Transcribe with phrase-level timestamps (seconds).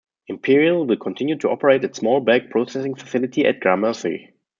[0.25, 4.33] Imperial will continue to operate a small-bag processing facility at Gramercy.